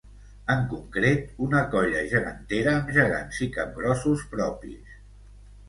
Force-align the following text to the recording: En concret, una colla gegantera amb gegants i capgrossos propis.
En 0.53 0.61
concret, 0.69 1.27
una 1.47 1.61
colla 1.75 2.01
gegantera 2.15 2.75
amb 2.79 2.91
gegants 2.97 3.45
i 3.49 3.51
capgrossos 3.61 4.27
propis. 4.35 5.01